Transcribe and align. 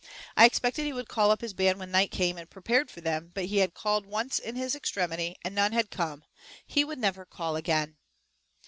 I 0.35 0.45
expected 0.45 0.85
he 0.87 0.93
would 0.93 1.07
call 1.09 1.29
up 1.29 1.41
his 1.41 1.53
band 1.53 1.77
when 1.77 1.91
night 1.91 2.09
came, 2.09 2.39
and 2.39 2.49
prepared 2.49 2.89
for 2.89 3.01
them, 3.01 3.29
but 3.35 3.45
he 3.45 3.57
had 3.57 3.75
called 3.75 4.07
once 4.07 4.39
in 4.39 4.55
his 4.55 4.73
extremity, 4.75 5.35
and 5.45 5.53
none 5.53 5.73
had 5.73 5.91
come; 5.91 6.23
he 6.65 6.83
would 6.83 6.97
never 6.97 7.23
call 7.23 7.55
again. 7.55 7.97